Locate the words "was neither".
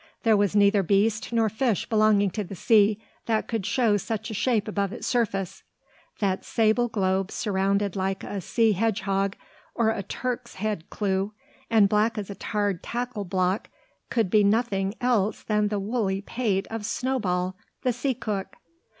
0.35-0.81